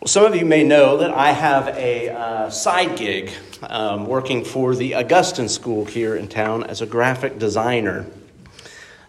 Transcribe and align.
Well, 0.00 0.08
some 0.08 0.24
of 0.24 0.34
you 0.34 0.46
may 0.46 0.64
know 0.64 0.96
that 0.96 1.10
I 1.10 1.32
have 1.32 1.68
a 1.76 2.08
uh, 2.08 2.48
side 2.48 2.96
gig 2.96 3.32
um, 3.62 4.06
working 4.06 4.46
for 4.46 4.74
the 4.74 4.94
Augustine 4.94 5.50
School 5.50 5.84
here 5.84 6.16
in 6.16 6.26
town 6.26 6.64
as 6.64 6.80
a 6.80 6.86
graphic 6.86 7.38
designer. 7.38 8.06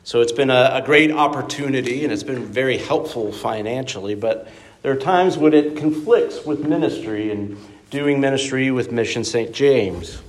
So 0.03 0.19
it's 0.19 0.33
been 0.33 0.49
a, 0.49 0.69
a 0.73 0.81
great 0.81 1.09
opportunity 1.09 2.03
and 2.03 2.11
it's 2.11 2.23
been 2.23 2.43
very 2.43 2.77
helpful 2.77 3.31
financially, 3.31 4.15
but 4.15 4.49
there 4.81 4.91
are 4.91 4.97
times 4.97 5.37
when 5.37 5.53
it 5.53 5.77
conflicts 5.77 6.43
with 6.45 6.67
ministry 6.67 7.31
and 7.31 7.57
doing 7.89 8.19
ministry 8.19 8.69
with 8.69 8.91
Mission 8.91 9.23
St. 9.23 9.53
James. 9.53 10.21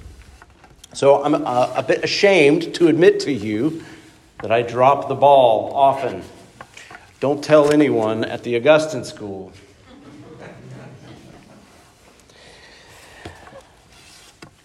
So 0.92 1.24
I'm 1.24 1.34
a, 1.34 1.38
uh, 1.38 1.72
a 1.78 1.82
bit 1.82 2.04
ashamed 2.04 2.72
to 2.76 2.86
admit 2.86 3.18
to 3.22 3.32
you 3.32 3.82
that 4.42 4.52
I 4.52 4.62
drop 4.62 5.08
the 5.08 5.16
ball 5.16 5.74
often. 5.74 6.22
Don't 7.18 7.42
tell 7.42 7.72
anyone 7.72 8.24
at 8.24 8.44
the 8.44 8.54
Augustine 8.54 9.04
School. 9.04 9.52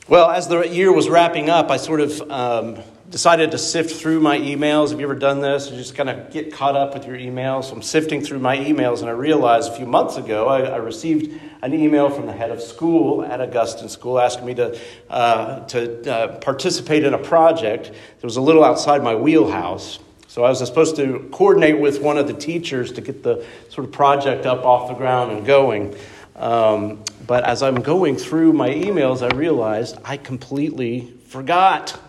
Well, 0.10 0.30
as 0.30 0.48
the 0.48 0.62
year 0.62 0.90
was 0.94 1.10
wrapping 1.10 1.50
up, 1.50 1.70
I 1.70 1.76
sort 1.76 2.00
of 2.00 2.32
um, 2.32 2.78
decided 3.10 3.52
to 3.52 3.58
sift 3.58 3.94
through 3.94 4.22
my 4.22 4.40
emails. 4.40 4.92
Have 4.92 5.02
you 5.02 5.06
ever 5.06 5.20
done 5.20 5.42
this? 5.42 5.70
You 5.70 5.76
just 5.76 5.96
kind 5.96 6.10
of 6.10 6.32
get 6.32 6.54
caught 6.54 6.78
up 6.78 6.94
with 6.94 7.06
your 7.06 7.18
emails. 7.18 7.66
So 7.66 7.74
I'm 7.74 7.82
sifting 7.82 8.22
through 8.22 8.40
my 8.40 8.56
emails, 8.56 9.02
and 9.02 9.10
I 9.10 9.12
realized 9.12 9.70
a 9.70 9.76
few 9.76 9.86
months 9.86 10.16
ago 10.16 10.48
I, 10.48 10.62
I 10.62 10.78
received 10.78 11.38
an 11.62 11.74
email 11.74 12.10
from 12.10 12.26
the 12.26 12.32
head 12.32 12.52
of 12.52 12.62
school 12.62 13.26
at 13.26 13.42
Augustine 13.42 13.90
School 13.90 14.18
asking 14.18 14.46
me 14.46 14.54
to, 14.54 14.80
uh, 15.10 15.66
to 15.66 16.10
uh, 16.10 16.38
participate 16.38 17.04
in 17.04 17.14
a 17.14 17.18
project 17.18 17.88
that 17.88 18.24
was 18.24 18.38
a 18.38 18.42
little 18.42 18.64
outside 18.64 19.04
my 19.04 19.16
wheelhouse. 19.16 20.00
So 20.30 20.46
I 20.46 20.50
was 20.50 20.60
supposed 20.60 20.96
to 20.96 21.28
coordinate 21.34 21.82
with 21.82 22.02
one 22.02 22.18
of 22.18 22.28
the 22.28 22.34
teachers 22.34 22.94
to 22.94 23.02
get 23.02 23.24
the 23.24 23.46
sort 23.72 23.86
of 23.86 23.92
project 23.92 24.46
up 24.46 24.64
off 24.64 24.88
the 24.88 24.94
ground 24.94 25.34
and 25.34 25.46
going. 25.46 25.98
Um, 26.38 27.04
but 27.26 27.44
as 27.44 27.64
I'm 27.64 27.82
going 27.82 28.16
through 28.16 28.54
my 28.54 28.70
emails, 28.70 29.24
I 29.24 29.36
realized 29.36 29.98
I 30.06 30.18
completely 30.18 31.14
forgot. 31.26 32.00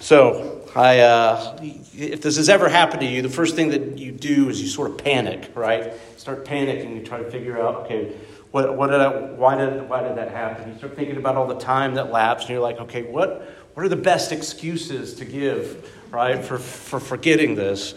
So, 0.00 0.68
I, 0.74 1.00
uh, 1.00 1.58
if 1.60 2.22
this 2.22 2.36
has 2.36 2.48
ever 2.48 2.68
happened 2.68 3.00
to 3.00 3.06
you, 3.06 3.20
the 3.20 3.28
first 3.28 3.56
thing 3.56 3.70
that 3.70 3.98
you 3.98 4.10
do 4.10 4.48
is 4.48 4.60
you 4.60 4.68
sort 4.68 4.90
of 4.90 4.98
panic, 4.98 5.50
right? 5.54 5.92
Start 6.16 6.44
panicking. 6.44 6.96
You 6.96 7.02
try 7.02 7.18
to 7.18 7.30
figure 7.30 7.60
out, 7.60 7.84
okay, 7.84 8.12
what, 8.52 8.76
what 8.76 8.88
did 8.88 9.00
I, 9.00 9.08
why, 9.32 9.56
did, 9.56 9.88
why 9.88 10.02
did 10.02 10.16
that 10.16 10.30
happen? 10.30 10.70
You 10.70 10.78
start 10.78 10.96
thinking 10.96 11.16
about 11.16 11.36
all 11.36 11.46
the 11.46 11.58
time 11.58 11.94
that 11.94 12.10
lapsed, 12.10 12.48
and 12.48 12.54
you're 12.54 12.62
like, 12.62 12.78
okay, 12.78 13.02
what, 13.02 13.50
what 13.74 13.84
are 13.84 13.88
the 13.88 13.96
best 13.96 14.32
excuses 14.32 15.14
to 15.14 15.24
give, 15.24 15.90
right, 16.10 16.42
for, 16.42 16.58
for 16.58 17.00
forgetting 17.00 17.54
this? 17.54 17.94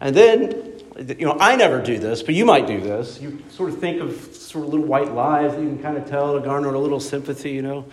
And 0.00 0.14
then 0.14 0.75
you 0.98 1.26
know, 1.26 1.36
I 1.38 1.56
never 1.56 1.80
do 1.80 1.98
this, 1.98 2.22
but 2.22 2.34
you 2.34 2.44
might 2.44 2.66
do 2.66 2.80
this. 2.80 3.20
You 3.20 3.42
sort 3.50 3.70
of 3.70 3.78
think 3.78 4.00
of 4.00 4.34
sort 4.34 4.64
of 4.64 4.72
little 4.72 4.86
white 4.86 5.12
lies 5.12 5.52
that 5.52 5.60
you 5.60 5.68
can 5.68 5.82
kind 5.82 5.96
of 5.96 6.08
tell 6.08 6.34
to 6.34 6.40
garner 6.40 6.72
a 6.72 6.78
little 6.78 7.00
sympathy, 7.00 7.50
you 7.50 7.62
know. 7.62 7.86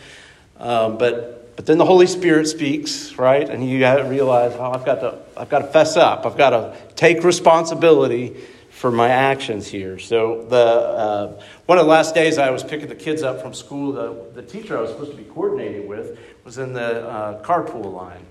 Um, 0.58 0.98
but 0.98 1.56
but 1.56 1.66
then 1.66 1.78
the 1.78 1.86
Holy 1.86 2.08
Spirit 2.08 2.48
speaks, 2.48 3.16
right? 3.18 3.48
And 3.48 3.68
you 3.68 3.80
realize, 3.80 4.54
oh, 4.56 4.72
I've 4.72 4.86
got 4.86 5.02
to 5.02 5.20
I've 5.36 5.50
got 5.50 5.60
to 5.60 5.68
fess 5.68 5.98
up. 5.98 6.26
I've 6.26 6.38
got 6.38 6.52
to 6.52 6.78
take 6.95 7.23
responsibility 7.23 8.38
for 8.70 8.92
my 8.92 9.10
actions 9.10 9.67
here. 9.67 10.00
So 10.00 10.45
the 10.45 10.58
uh, 10.58 11.42
one 11.66 11.78
of 11.78 11.86
the 11.86 11.92
last 11.92 12.16
days 12.16 12.38
I 12.38 12.50
was 12.50 12.64
picking 12.64 12.88
the 12.88 12.95
kids 12.95 13.23
up 13.23 13.42
from 13.42 13.54
school, 13.54 13.92
the 13.92 14.42
the 14.42 14.48
teacher 14.48 14.78
I 14.78 14.82
was 14.82 14.92
supposed 14.92 15.12
to 15.12 15.17
be 15.17 15.26
coordinating 15.26 15.88
with 15.88 16.17
was 16.44 16.58
in 16.58 16.73
the 16.73 17.08
uh, 17.08 17.44
carpool 17.44 17.94
line, 17.94 18.26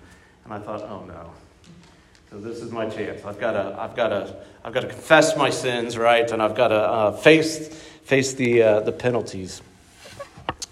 and 0.45 0.55
I 0.55 0.59
thought, 0.59 0.83
oh 0.83 1.05
no 1.05 1.31
so 2.33 2.39
this 2.39 2.63
is 2.63 2.73
my 2.73 2.89
chance. 2.89 3.27
I've 3.27 3.39
got 3.39 3.53
to, 3.53 3.79
I've 3.79 3.95
got 3.95 4.09
to, 4.09 4.35
I've 4.65 4.73
got 4.73 4.81
to 4.81 4.89
confess 4.89 5.37
my 5.37 5.51
sins, 5.51 5.99
right? 5.99 6.31
And 6.31 6.41
I've 6.41 6.55
got 6.55 6.69
to 6.69 6.77
uh, 6.77 7.13
face, 7.13 7.69
face 8.05 8.33
the, 8.33 8.63
uh, 8.63 8.81
the 8.81 8.93
penalties. 8.93 9.61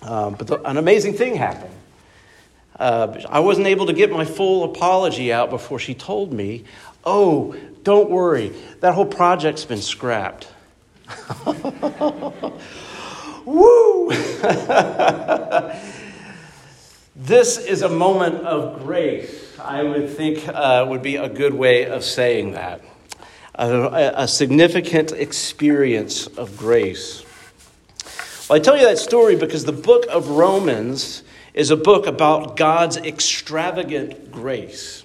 Um, 0.01 0.37
but 0.37 0.47
the, 0.47 0.63
an 0.63 0.79
amazing 0.79 1.13
thing 1.13 1.35
happened. 1.35 1.75
Uh, 2.79 3.21
I 3.29 3.41
wasn't 3.41 3.67
able 3.67 3.85
to 3.87 3.93
get 3.93 4.11
my 4.11 4.25
full 4.25 4.65
apology 4.65 5.35
out 5.35 5.51
before 5.51 5.79
she 5.79 5.93
told 5.93 6.33
me, 6.33 6.65
"Oh, 7.05 7.55
don't 7.83 8.09
worry, 8.09 8.55
that 8.81 8.95
whole 8.95 9.05
project's 9.05 9.67
been 9.67 9.83
scrapped." 9.83 10.49
Woo! 13.45 14.11
this 17.21 17.59
is 17.59 17.83
a 17.83 17.89
moment 17.89 18.47
of 18.47 18.83
grace. 18.83 19.59
I 19.61 19.83
would 19.83 20.09
think 20.09 20.49
uh, 20.49 20.87
would 20.89 21.03
be 21.03 21.17
a 21.17 21.29
good 21.29 21.53
way 21.53 21.85
of 21.85 22.03
saying 22.03 22.53
that. 22.53 22.81
A, 23.57 24.23
a 24.23 24.27
significant 24.27 25.13
experience 25.13 26.27
of 26.27 26.57
grace. 26.57 27.23
Well, 28.49 28.57
I 28.57 28.59
tell 28.59 28.75
you 28.75 28.87
that 28.87 28.99
story 28.99 29.37
because 29.37 29.67
the 29.67 29.73
book 29.73 30.07
of 30.09 30.29
Romans 30.31 31.23
is 31.53 31.71
a 31.71 31.77
book 31.77 32.07
about 32.07 32.57
God's 32.57 32.97
extravagant 32.97 34.33
grace. 34.33 35.05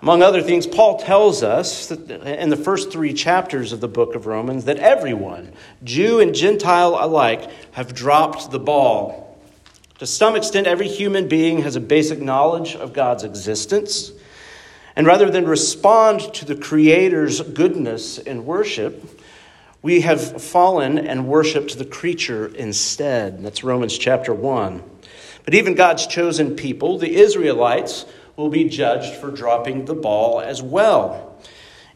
Among 0.00 0.22
other 0.22 0.42
things, 0.42 0.64
Paul 0.64 1.00
tells 1.00 1.42
us 1.42 1.90
in 1.90 2.50
the 2.50 2.56
first 2.56 2.92
three 2.92 3.14
chapters 3.14 3.72
of 3.72 3.80
the 3.80 3.88
book 3.88 4.14
of 4.14 4.26
Romans 4.26 4.66
that 4.66 4.78
everyone, 4.78 5.54
Jew 5.82 6.20
and 6.20 6.34
Gentile 6.34 6.96
alike, 7.00 7.50
have 7.72 7.94
dropped 7.94 8.52
the 8.52 8.60
ball 8.60 9.23
to 10.04 10.10
some 10.10 10.36
extent, 10.36 10.66
every 10.66 10.86
human 10.86 11.28
being 11.28 11.62
has 11.62 11.76
a 11.76 11.80
basic 11.80 12.20
knowledge 12.20 12.76
of 12.76 12.92
God's 12.92 13.24
existence. 13.24 14.12
And 14.96 15.06
rather 15.06 15.30
than 15.30 15.46
respond 15.46 16.34
to 16.34 16.44
the 16.44 16.54
Creator's 16.54 17.40
goodness 17.40 18.18
in 18.18 18.44
worship, 18.44 19.02
we 19.80 20.02
have 20.02 20.42
fallen 20.42 20.98
and 20.98 21.26
worshiped 21.26 21.78
the 21.78 21.86
creature 21.86 22.48
instead. 22.48 23.42
That's 23.42 23.64
Romans 23.64 23.96
chapter 23.96 24.34
1. 24.34 24.82
But 25.46 25.54
even 25.54 25.74
God's 25.74 26.06
chosen 26.06 26.54
people, 26.54 26.98
the 26.98 27.14
Israelites, 27.14 28.04
will 28.36 28.50
be 28.50 28.68
judged 28.68 29.14
for 29.14 29.30
dropping 29.30 29.86
the 29.86 29.94
ball 29.94 30.38
as 30.38 30.62
well 30.62 31.42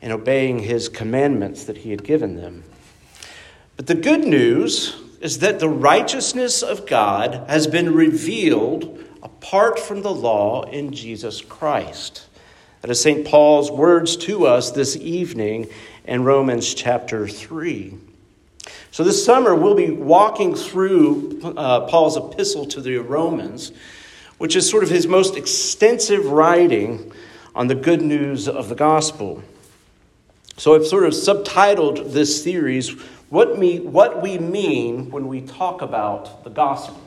and 0.00 0.14
obeying 0.14 0.60
his 0.60 0.88
commandments 0.88 1.64
that 1.64 1.76
he 1.76 1.90
had 1.90 2.04
given 2.04 2.36
them. 2.36 2.64
But 3.76 3.86
the 3.86 3.94
good 3.94 4.24
news 4.24 4.96
is 5.20 5.40
that 5.40 5.58
the 5.58 5.68
righteousness 5.68 6.62
of 6.62 6.86
God 6.86 7.44
has 7.48 7.66
been 7.66 7.94
revealed 7.94 9.04
apart 9.22 9.78
from 9.78 10.02
the 10.02 10.12
law 10.12 10.62
in 10.64 10.92
Jesus 10.92 11.40
Christ. 11.40 12.26
That 12.82 12.90
is 12.90 13.00
St. 13.00 13.26
Paul's 13.26 13.70
words 13.70 14.16
to 14.18 14.46
us 14.46 14.70
this 14.70 14.96
evening 14.96 15.68
in 16.04 16.22
Romans 16.22 16.72
chapter 16.72 17.26
3. 17.26 17.94
So, 18.90 19.02
this 19.02 19.24
summer, 19.24 19.54
we'll 19.54 19.74
be 19.74 19.90
walking 19.90 20.54
through 20.54 21.40
uh, 21.42 21.80
Paul's 21.88 22.16
epistle 22.16 22.66
to 22.66 22.80
the 22.80 22.98
Romans, 22.98 23.72
which 24.38 24.54
is 24.54 24.68
sort 24.68 24.84
of 24.84 24.90
his 24.90 25.06
most 25.06 25.36
extensive 25.36 26.26
writing 26.26 27.12
on 27.54 27.66
the 27.66 27.74
good 27.74 28.02
news 28.02 28.48
of 28.48 28.68
the 28.68 28.74
gospel. 28.74 29.42
So, 30.56 30.74
I've 30.74 30.86
sort 30.86 31.04
of 31.04 31.12
subtitled 31.12 32.12
this 32.12 32.42
series 32.42 32.94
what, 33.30 33.58
me, 33.58 33.80
what 33.80 34.22
we 34.22 34.38
mean 34.38 35.10
when 35.10 35.28
we 35.28 35.40
talk 35.40 35.82
about 35.82 36.44
the 36.44 36.50
gospel. 36.50 37.00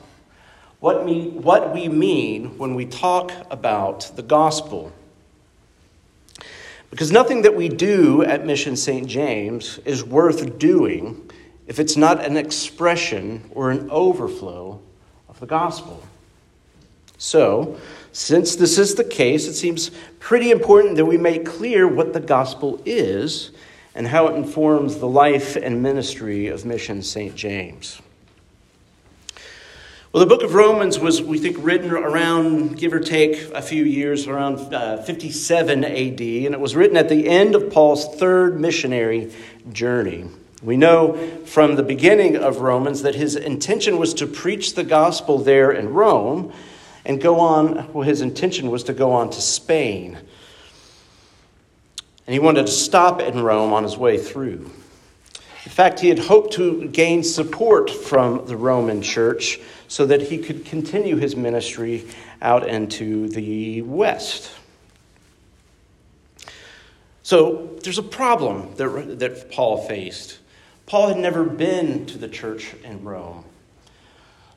What, 0.80 1.04
me, 1.04 1.30
what 1.30 1.72
we 1.72 1.88
mean 1.88 2.58
when 2.58 2.74
we 2.74 2.86
talk 2.86 3.32
about 3.50 4.10
the 4.16 4.22
gospel. 4.22 4.92
Because 6.90 7.10
nothing 7.10 7.42
that 7.42 7.56
we 7.56 7.68
do 7.68 8.22
at 8.22 8.44
Mission 8.44 8.76
St. 8.76 9.06
James 9.06 9.78
is 9.84 10.04
worth 10.04 10.58
doing 10.58 11.30
if 11.66 11.80
it's 11.80 11.96
not 11.96 12.24
an 12.24 12.36
expression 12.36 13.48
or 13.52 13.70
an 13.70 13.88
overflow 13.90 14.80
of 15.28 15.40
the 15.40 15.46
gospel. 15.46 16.02
So, 17.16 17.78
since 18.12 18.56
this 18.56 18.78
is 18.78 18.94
the 18.94 19.04
case, 19.04 19.46
it 19.46 19.54
seems 19.54 19.90
pretty 20.18 20.50
important 20.50 20.96
that 20.96 21.06
we 21.06 21.16
make 21.16 21.46
clear 21.46 21.88
what 21.88 22.12
the 22.12 22.20
gospel 22.20 22.82
is 22.84 23.52
and 23.94 24.06
how 24.06 24.28
it 24.28 24.36
informs 24.36 24.98
the 24.98 25.08
life 25.08 25.56
and 25.56 25.82
ministry 25.82 26.46
of 26.46 26.64
Mission 26.64 27.02
St. 27.02 27.34
James. 27.34 28.00
Well, 30.12 30.20
the 30.20 30.26
book 30.26 30.42
of 30.42 30.52
Romans 30.52 30.98
was, 30.98 31.22
we 31.22 31.38
think, 31.38 31.56
written 31.60 31.90
around, 31.90 32.76
give 32.76 32.92
or 32.92 33.00
take 33.00 33.50
a 33.54 33.62
few 33.62 33.84
years, 33.84 34.26
around 34.26 34.74
uh, 34.74 35.02
57 35.02 35.84
AD, 35.84 35.90
and 36.20 36.54
it 36.54 36.60
was 36.60 36.76
written 36.76 36.98
at 36.98 37.08
the 37.08 37.26
end 37.28 37.54
of 37.54 37.70
Paul's 37.70 38.14
third 38.16 38.60
missionary 38.60 39.32
journey. 39.72 40.26
We 40.62 40.76
know 40.76 41.16
from 41.46 41.76
the 41.76 41.82
beginning 41.82 42.36
of 42.36 42.58
Romans 42.58 43.00
that 43.02 43.14
his 43.14 43.36
intention 43.36 43.96
was 43.96 44.12
to 44.14 44.26
preach 44.26 44.74
the 44.74 44.84
gospel 44.84 45.38
there 45.38 45.72
in 45.72 45.94
Rome 45.94 46.52
and 47.06 47.20
go 47.20 47.40
on, 47.40 47.90
well, 47.94 48.06
his 48.06 48.20
intention 48.20 48.70
was 48.70 48.84
to 48.84 48.92
go 48.92 49.12
on 49.12 49.30
to 49.30 49.40
Spain 49.40 50.18
and 52.26 52.34
he 52.34 52.38
wanted 52.40 52.66
to 52.66 52.72
stop 52.72 53.20
in 53.20 53.42
Rome 53.42 53.72
on 53.72 53.82
his 53.82 53.96
way 53.96 54.18
through. 54.18 54.70
In 55.64 55.70
fact, 55.70 56.00
he 56.00 56.08
had 56.08 56.18
hoped 56.18 56.54
to 56.54 56.88
gain 56.88 57.22
support 57.22 57.88
from 57.88 58.46
the 58.46 58.56
Roman 58.56 59.00
church 59.00 59.60
so 59.88 60.06
that 60.06 60.22
he 60.22 60.38
could 60.38 60.64
continue 60.64 61.16
his 61.16 61.36
ministry 61.36 62.04
out 62.40 62.68
into 62.68 63.28
the 63.28 63.82
west. 63.82 64.50
So 67.22 67.78
there's 67.84 67.98
a 67.98 68.02
problem 68.02 68.74
that, 68.76 69.18
that 69.20 69.50
Paul 69.52 69.86
faced. 69.86 70.38
Paul 70.86 71.08
had 71.08 71.16
never 71.16 71.44
been 71.44 72.06
to 72.06 72.18
the 72.18 72.28
church 72.28 72.74
in 72.82 73.04
Rome. 73.04 73.44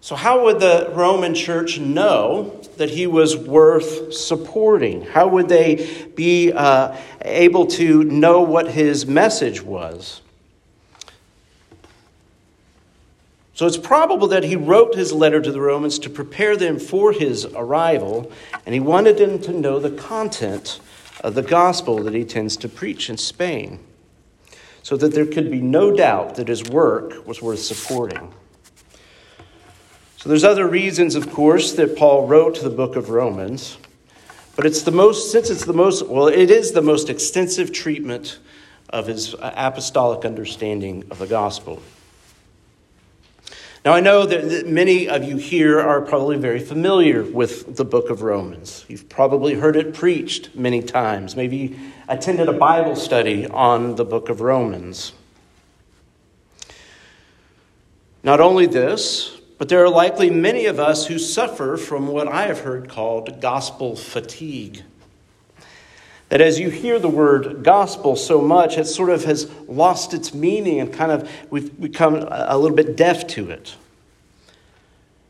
So, 0.06 0.16
how 0.16 0.44
would 0.44 0.60
the 0.60 0.92
Roman 0.94 1.34
church 1.34 1.80
know 1.80 2.62
that 2.78 2.92
he 2.92 3.08
was 3.08 3.36
worth 3.36 4.14
supporting? 4.14 5.02
How 5.02 5.28
would 5.28 5.50
they 5.50 6.08
be 6.14 6.52
uh, 6.52 6.96
able 7.24 7.66
to 7.66 8.04
know 8.04 8.44
what 8.44 8.70
his 8.70 9.08
message 9.08 9.64
was? 9.64 10.22
So, 13.56 13.66
it's 13.66 13.78
probable 13.78 14.28
that 14.28 14.44
he 14.44 14.56
wrote 14.56 14.94
his 14.94 15.12
letter 15.12 15.42
to 15.42 15.52
the 15.52 15.60
Romans 15.60 15.98
to 15.98 16.10
prepare 16.12 16.56
them 16.56 16.78
for 16.78 17.12
his 17.12 17.46
arrival, 17.56 18.32
and 18.64 18.76
he 18.76 18.80
wanted 18.80 19.18
them 19.18 19.40
to 19.40 19.54
know 19.54 19.80
the 19.80 19.90
content 19.90 20.80
of 21.22 21.34
the 21.34 21.42
gospel 21.42 22.04
that 22.04 22.14
he 22.14 22.24
tends 22.24 22.56
to 22.58 22.70
preach 22.70 23.10
in 23.10 23.18
Spain, 23.18 23.80
so 24.84 24.98
that 24.98 25.16
there 25.16 25.26
could 25.26 25.50
be 25.50 25.62
no 25.62 25.92
doubt 25.92 26.36
that 26.36 26.48
his 26.48 26.64
work 26.66 27.26
was 27.26 27.42
worth 27.42 27.58
supporting. 27.58 28.32
So 30.26 30.30
there's 30.30 30.44
other 30.44 30.68
reasons, 30.68 31.14
of 31.14 31.32
course, 31.32 31.74
that 31.74 31.96
Paul 31.96 32.26
wrote 32.26 32.60
the 32.60 32.72
book 32.72 32.96
of 32.96 33.12
Romans, 33.12 33.78
but 34.56 34.66
it's 34.66 34.82
the 34.82 34.90
most, 34.90 35.32
since 35.32 35.52
it's 35.52 35.66
the 35.66 35.74
most, 35.74 36.08
well, 36.08 36.26
it 36.26 36.50
is 36.50 36.72
the 36.72 36.82
most 36.82 37.12
extensive 37.12 37.72
treatment 37.72 38.40
of 38.90 39.06
his 39.06 39.36
apostolic 39.40 40.26
understanding 40.26 41.04
of 41.12 41.20
the 41.20 41.28
gospel. 41.28 41.80
Now, 43.86 43.94
I 43.94 44.00
know 44.00 44.26
that 44.26 44.66
many 44.66 45.08
of 45.08 45.24
you 45.24 45.38
here 45.38 45.80
are 45.80 46.02
probably 46.02 46.38
very 46.38 46.60
familiar 46.60 47.22
with 47.22 47.76
the 47.76 47.86
book 47.86 48.10
of 48.10 48.24
Romans. 48.24 48.84
You've 48.88 49.08
probably 49.08 49.54
heard 49.54 49.76
it 49.76 49.94
preached 49.94 50.56
many 50.56 50.82
times, 50.82 51.36
maybe 51.36 51.78
attended 52.08 52.50
a 52.50 52.54
Bible 52.54 52.96
study 52.96 53.46
on 53.46 53.96
the 53.96 54.06
book 54.06 54.30
of 54.30 54.42
Romans. 54.42 55.14
Not 58.24 58.40
only 58.40 58.66
this, 58.66 59.35
but 59.58 59.70
there 59.70 59.84
are 59.84 59.90
likely 59.90 60.30
many 60.30 60.66
of 60.66 60.80
us 60.80 61.08
who 61.08 61.18
suffer 61.18 61.78
from 61.78 62.08
what 62.08 62.28
I 62.28 62.48
have 62.48 62.60
heard 62.60 62.90
called 62.90 63.42
gospel 63.42 63.96
fatigue. 63.96 64.84
That 66.30 66.42
as 66.42 66.60
you 66.60 66.70
hear 66.70 67.00
the 67.00 67.08
word 67.08 67.64
gospel 67.64 68.16
so 68.16 68.42
much, 68.42 68.78
it 68.78 68.86
sort 68.86 69.12
of 69.12 69.24
has 69.26 69.50
lost 69.68 70.14
its 70.14 70.34
meaning 70.34 70.80
and 70.80 70.92
kind 70.92 71.12
of 71.12 71.30
we've 71.50 71.80
become 71.80 72.16
a 72.16 72.58
little 72.58 72.76
bit 72.76 72.98
deaf 72.98 73.28
to 73.28 73.50
it. 73.50 73.76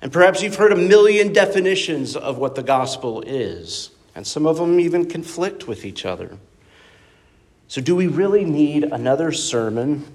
And 0.02 0.12
perhaps 0.12 0.42
you've 0.42 0.56
heard 0.56 0.72
a 0.72 0.78
million 0.78 1.34
definitions 1.34 2.16
of 2.16 2.38
what 2.38 2.56
the 2.56 2.64
gospel 2.64 3.22
is, 3.22 3.90
and 4.14 4.26
some 4.26 4.46
of 4.46 4.58
them 4.58 4.80
even 4.80 5.10
conflict 5.10 5.68
with 5.68 5.84
each 5.84 6.06
other. 6.06 6.38
So, 7.68 7.82
do 7.82 7.96
we 7.96 8.06
really 8.06 8.46
need 8.46 8.84
another 8.84 9.32
sermon 9.32 10.15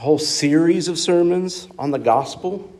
whole 0.00 0.18
series 0.18 0.88
of 0.88 0.98
sermons 0.98 1.68
on 1.78 1.90
the 1.90 1.98
gospel? 1.98 2.72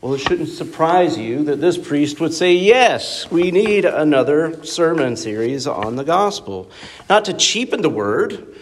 Well, 0.00 0.14
it 0.14 0.18
shouldn't 0.18 0.48
surprise 0.48 1.16
you 1.16 1.44
that 1.44 1.60
this 1.60 1.78
priest 1.78 2.18
would 2.18 2.34
say, 2.34 2.54
yes, 2.54 3.30
we 3.30 3.52
need 3.52 3.84
another 3.84 4.64
sermon 4.64 5.16
series 5.16 5.68
on 5.68 5.94
the 5.94 6.02
gospel. 6.02 6.68
Not 7.08 7.26
to 7.26 7.32
cheapen 7.32 7.82
the 7.82 7.88
word 7.88 8.56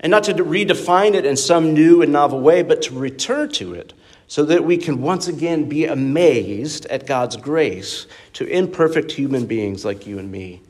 and 0.00 0.10
not 0.10 0.24
to 0.24 0.34
redefine 0.34 1.14
it 1.14 1.24
in 1.24 1.38
some 1.38 1.72
new 1.72 2.02
and 2.02 2.12
novel 2.12 2.40
way, 2.40 2.62
but 2.62 2.82
to 2.82 2.98
return 2.98 3.48
to 3.52 3.72
it 3.72 3.94
so 4.26 4.44
that 4.44 4.64
we 4.64 4.76
can 4.76 5.00
once 5.00 5.28
again 5.28 5.66
be 5.66 5.86
amazed 5.86 6.84
at 6.86 7.06
God's 7.06 7.38
grace 7.38 8.06
to 8.34 8.46
imperfect 8.46 9.12
human 9.12 9.46
beings 9.46 9.82
like 9.82 10.06
you 10.06 10.18
and 10.18 10.30
me. 10.30 10.60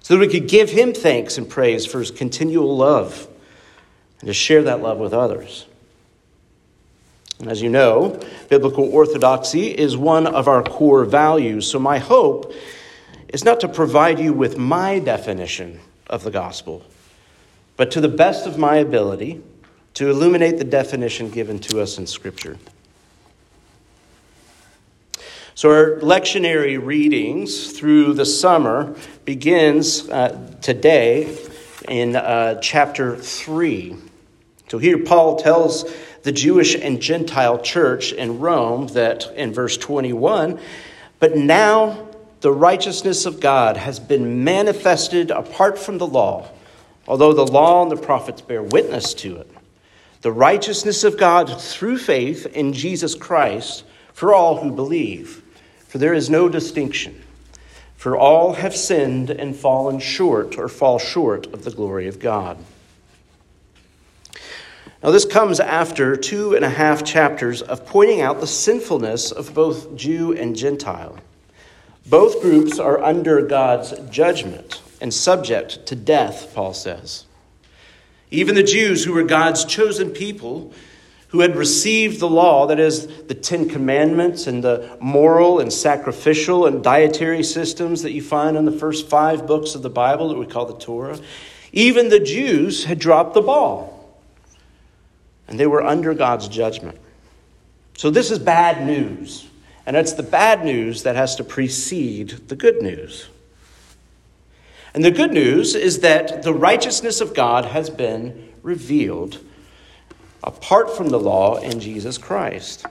So 0.00 0.14
that 0.14 0.20
we 0.20 0.28
could 0.28 0.48
give 0.48 0.70
him 0.70 0.94
thanks 0.94 1.36
and 1.36 1.46
praise 1.46 1.84
for 1.84 1.98
his 1.98 2.10
continual 2.10 2.74
love 2.74 3.28
and 4.20 4.26
to 4.28 4.34
share 4.34 4.62
that 4.64 4.82
love 4.82 4.98
with 4.98 5.12
others. 5.12 5.66
And 7.38 7.48
as 7.48 7.62
you 7.62 7.68
know, 7.68 8.20
biblical 8.48 8.92
orthodoxy 8.92 9.68
is 9.68 9.96
one 9.96 10.26
of 10.26 10.48
our 10.48 10.62
core 10.62 11.04
values. 11.04 11.70
So 11.70 11.78
my 11.78 11.98
hope 11.98 12.52
is 13.28 13.44
not 13.44 13.60
to 13.60 13.68
provide 13.68 14.18
you 14.18 14.32
with 14.32 14.58
my 14.58 14.98
definition 14.98 15.80
of 16.08 16.24
the 16.24 16.30
gospel, 16.30 16.82
but 17.76 17.90
to 17.92 18.00
the 18.00 18.08
best 18.08 18.46
of 18.46 18.58
my 18.58 18.76
ability 18.76 19.40
to 19.94 20.10
illuminate 20.10 20.58
the 20.58 20.64
definition 20.64 21.30
given 21.30 21.58
to 21.58 21.80
us 21.80 21.98
in 21.98 22.06
Scripture. 22.06 22.58
So, 25.54 25.70
our 25.70 25.96
lectionary 25.98 26.80
readings 26.80 27.72
through 27.72 28.14
the 28.14 28.24
summer 28.24 28.94
begins 29.24 30.08
uh, 30.08 30.56
today 30.62 31.36
in 31.88 32.14
uh, 32.14 32.60
chapter 32.60 33.16
3. 33.16 33.96
So 34.68 34.78
here 34.78 34.98
Paul 34.98 35.36
tells 35.36 35.84
the 36.22 36.32
Jewish 36.32 36.74
and 36.74 37.00
Gentile 37.00 37.58
church 37.58 38.12
in 38.12 38.38
Rome 38.38 38.88
that 38.88 39.32
in 39.34 39.52
verse 39.52 39.76
21, 39.76 40.60
but 41.20 41.36
now 41.36 42.08
the 42.40 42.52
righteousness 42.52 43.26
of 43.26 43.40
God 43.40 43.76
has 43.76 43.98
been 43.98 44.44
manifested 44.44 45.30
apart 45.30 45.78
from 45.78 45.98
the 45.98 46.06
law, 46.06 46.48
although 47.06 47.32
the 47.32 47.46
law 47.46 47.82
and 47.82 47.90
the 47.90 47.96
prophets 47.96 48.42
bear 48.42 48.62
witness 48.62 49.14
to 49.14 49.36
it. 49.36 49.50
The 50.20 50.32
righteousness 50.32 51.04
of 51.04 51.16
God 51.16 51.60
through 51.60 51.98
faith 51.98 52.46
in 52.46 52.72
Jesus 52.72 53.14
Christ 53.14 53.84
for 54.12 54.34
all 54.34 54.56
who 54.60 54.72
believe. 54.72 55.42
For 55.86 55.98
there 55.98 56.14
is 56.14 56.28
no 56.28 56.48
distinction. 56.48 57.22
For 57.96 58.16
all 58.16 58.54
have 58.54 58.76
sinned 58.76 59.30
and 59.30 59.56
fallen 59.56 59.98
short 60.00 60.58
or 60.58 60.68
fall 60.68 60.98
short 60.98 61.46
of 61.46 61.64
the 61.64 61.70
glory 61.70 62.08
of 62.08 62.20
God. 62.20 62.58
Now, 65.02 65.12
this 65.12 65.24
comes 65.24 65.60
after 65.60 66.16
two 66.16 66.56
and 66.56 66.64
a 66.64 66.70
half 66.70 67.04
chapters 67.04 67.62
of 67.62 67.86
pointing 67.86 68.20
out 68.20 68.40
the 68.40 68.48
sinfulness 68.48 69.30
of 69.30 69.54
both 69.54 69.94
Jew 69.94 70.32
and 70.32 70.56
Gentile. 70.56 71.18
Both 72.04 72.42
groups 72.42 72.80
are 72.80 73.00
under 73.00 73.42
God's 73.42 73.92
judgment 74.10 74.82
and 75.00 75.14
subject 75.14 75.86
to 75.86 75.94
death, 75.94 76.52
Paul 76.52 76.74
says. 76.74 77.26
Even 78.32 78.56
the 78.56 78.62
Jews, 78.64 79.04
who 79.04 79.12
were 79.12 79.22
God's 79.22 79.64
chosen 79.64 80.10
people, 80.10 80.72
who 81.28 81.40
had 81.40 81.54
received 81.54 82.18
the 82.18 82.28
law, 82.28 82.66
that 82.66 82.80
is, 82.80 83.06
the 83.06 83.34
Ten 83.34 83.68
Commandments 83.68 84.48
and 84.48 84.64
the 84.64 84.96
moral 85.00 85.60
and 85.60 85.72
sacrificial 85.72 86.66
and 86.66 86.82
dietary 86.82 87.44
systems 87.44 88.02
that 88.02 88.12
you 88.12 88.22
find 88.22 88.56
in 88.56 88.64
the 88.64 88.72
first 88.72 89.08
five 89.08 89.46
books 89.46 89.76
of 89.76 89.82
the 89.82 89.90
Bible 89.90 90.30
that 90.30 90.38
we 90.38 90.46
call 90.46 90.66
the 90.66 90.78
Torah, 90.78 91.20
even 91.72 92.08
the 92.08 92.18
Jews 92.18 92.84
had 92.84 92.98
dropped 92.98 93.34
the 93.34 93.42
ball 93.42 93.97
and 95.48 95.58
they 95.58 95.66
were 95.66 95.82
under 95.82 96.14
God's 96.14 96.48
judgment. 96.48 96.98
So 97.96 98.10
this 98.10 98.30
is 98.30 98.38
bad 98.38 98.86
news. 98.86 99.48
And 99.86 99.96
it's 99.96 100.12
the 100.12 100.22
bad 100.22 100.64
news 100.64 101.02
that 101.04 101.16
has 101.16 101.36
to 101.36 101.44
precede 101.44 102.48
the 102.48 102.56
good 102.56 102.82
news. 102.82 103.28
And 104.94 105.02
the 105.02 105.10
good 105.10 105.32
news 105.32 105.74
is 105.74 106.00
that 106.00 106.42
the 106.42 106.52
righteousness 106.52 107.20
of 107.20 107.34
God 107.34 107.64
has 107.64 107.88
been 107.88 108.52
revealed 108.62 109.38
apart 110.44 110.94
from 110.96 111.08
the 111.08 111.18
law 111.18 111.56
in 111.56 111.80
Jesus 111.80 112.18
Christ. 112.18 112.84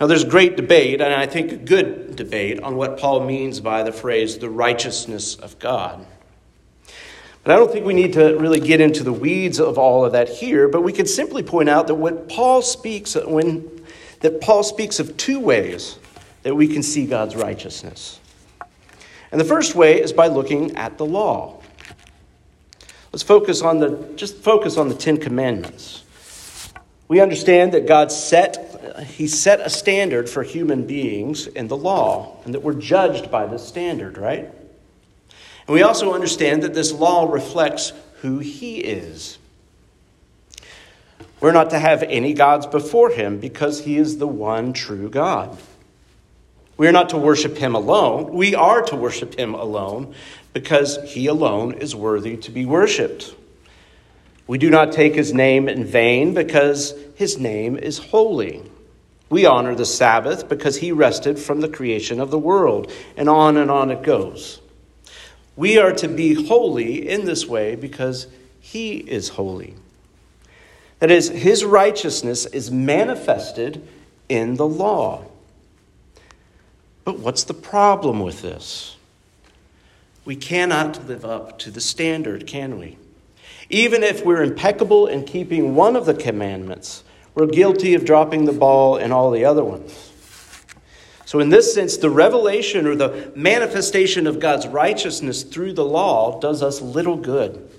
Now, 0.00 0.06
there's 0.06 0.24
great 0.24 0.56
debate, 0.56 1.00
and 1.00 1.14
I 1.14 1.26
think 1.26 1.52
a 1.52 1.56
good 1.56 2.16
debate, 2.16 2.60
on 2.62 2.76
what 2.76 2.98
Paul 2.98 3.20
means 3.24 3.60
by 3.60 3.82
the 3.82 3.92
phrase 3.92 4.38
the 4.38 4.50
righteousness 4.50 5.36
of 5.36 5.58
God. 5.58 6.04
But 7.44 7.52
I 7.52 7.56
don't 7.56 7.72
think 7.72 7.84
we 7.84 7.94
need 7.94 8.12
to 8.12 8.36
really 8.38 8.60
get 8.60 8.80
into 8.80 9.02
the 9.02 9.12
weeds 9.12 9.58
of 9.58 9.76
all 9.76 10.04
of 10.04 10.12
that 10.12 10.28
here, 10.28 10.68
but 10.68 10.82
we 10.82 10.92
can 10.92 11.06
simply 11.06 11.42
point 11.42 11.68
out 11.68 11.88
that 11.88 11.94
what 11.94 12.28
Paul 12.28 12.62
speaks 12.62 13.16
when 13.16 13.68
that 14.20 14.40
Paul 14.40 14.62
speaks 14.62 15.00
of 15.00 15.16
two 15.16 15.40
ways 15.40 15.98
that 16.44 16.54
we 16.54 16.68
can 16.68 16.82
see 16.82 17.06
God's 17.06 17.34
righteousness. 17.34 18.20
And 19.32 19.40
the 19.40 19.44
first 19.44 19.74
way 19.74 20.00
is 20.00 20.12
by 20.12 20.28
looking 20.28 20.76
at 20.76 20.98
the 20.98 21.04
law. 21.04 21.60
Let's 23.12 23.24
focus 23.24 23.62
on 23.62 23.78
the 23.78 24.12
just 24.14 24.36
focus 24.36 24.76
on 24.76 24.88
the 24.88 24.94
10 24.94 25.16
commandments. 25.18 26.04
We 27.08 27.20
understand 27.20 27.72
that 27.72 27.86
God 27.86 28.12
set 28.12 28.68
he 29.06 29.26
set 29.26 29.60
a 29.60 29.70
standard 29.70 30.28
for 30.28 30.42
human 30.42 30.86
beings 30.86 31.46
in 31.46 31.66
the 31.68 31.76
law 31.76 32.36
and 32.44 32.54
that 32.54 32.60
we're 32.60 32.74
judged 32.74 33.30
by 33.30 33.46
this 33.46 33.66
standard, 33.66 34.16
right? 34.16 34.50
And 35.66 35.74
we 35.74 35.82
also 35.82 36.14
understand 36.14 36.62
that 36.62 36.74
this 36.74 36.92
law 36.92 37.30
reflects 37.30 37.92
who 38.20 38.38
he 38.38 38.78
is. 38.78 39.38
We're 41.40 41.52
not 41.52 41.70
to 41.70 41.78
have 41.78 42.04
any 42.04 42.34
gods 42.34 42.66
before 42.66 43.10
him 43.10 43.38
because 43.38 43.80
he 43.84 43.96
is 43.96 44.18
the 44.18 44.28
one 44.28 44.72
true 44.72 45.10
God. 45.10 45.58
We 46.76 46.86
are 46.88 46.92
not 46.92 47.10
to 47.10 47.18
worship 47.18 47.56
him 47.58 47.74
alone. 47.74 48.32
We 48.32 48.54
are 48.54 48.82
to 48.82 48.96
worship 48.96 49.38
him 49.38 49.54
alone 49.54 50.14
because 50.52 50.98
he 51.12 51.26
alone 51.26 51.74
is 51.74 51.94
worthy 51.96 52.36
to 52.38 52.50
be 52.50 52.64
worshiped. 52.64 53.34
We 54.46 54.58
do 54.58 54.70
not 54.70 54.92
take 54.92 55.14
his 55.14 55.34
name 55.34 55.68
in 55.68 55.84
vain 55.84 56.34
because 56.34 56.94
his 57.16 57.38
name 57.38 57.76
is 57.76 57.98
holy. 57.98 58.62
We 59.28 59.46
honor 59.46 59.74
the 59.74 59.86
Sabbath 59.86 60.48
because 60.48 60.76
he 60.76 60.92
rested 60.92 61.38
from 61.38 61.60
the 61.60 61.68
creation 61.68 62.20
of 62.20 62.30
the 62.30 62.38
world. 62.38 62.92
And 63.16 63.28
on 63.28 63.56
and 63.56 63.70
on 63.70 63.90
it 63.90 64.02
goes. 64.02 64.60
We 65.62 65.78
are 65.78 65.92
to 65.92 66.08
be 66.08 66.34
holy 66.34 67.08
in 67.08 67.24
this 67.24 67.46
way 67.46 67.76
because 67.76 68.26
he 68.60 68.96
is 68.96 69.28
holy. 69.28 69.76
That 70.98 71.12
is, 71.12 71.28
his 71.28 71.64
righteousness 71.64 72.46
is 72.46 72.72
manifested 72.72 73.86
in 74.28 74.56
the 74.56 74.66
law. 74.66 75.24
But 77.04 77.20
what's 77.20 77.44
the 77.44 77.54
problem 77.54 78.18
with 78.18 78.42
this? 78.42 78.96
We 80.24 80.34
cannot 80.34 81.06
live 81.06 81.24
up 81.24 81.60
to 81.60 81.70
the 81.70 81.80
standard, 81.80 82.48
can 82.48 82.76
we? 82.76 82.98
Even 83.70 84.02
if 84.02 84.24
we're 84.24 84.42
impeccable 84.42 85.06
in 85.06 85.24
keeping 85.24 85.76
one 85.76 85.94
of 85.94 86.06
the 86.06 86.14
commandments, 86.14 87.04
we're 87.36 87.46
guilty 87.46 87.94
of 87.94 88.04
dropping 88.04 88.46
the 88.46 88.52
ball 88.52 88.96
in 88.96 89.12
all 89.12 89.30
the 89.30 89.44
other 89.44 89.62
ones. 89.62 90.11
So, 91.32 91.40
in 91.40 91.48
this 91.48 91.72
sense, 91.72 91.96
the 91.96 92.10
revelation 92.10 92.86
or 92.86 92.94
the 92.94 93.32
manifestation 93.34 94.26
of 94.26 94.38
God's 94.38 94.68
righteousness 94.68 95.44
through 95.44 95.72
the 95.72 95.82
law 95.82 96.38
does 96.40 96.62
us 96.62 96.82
little 96.82 97.16
good. 97.16 97.70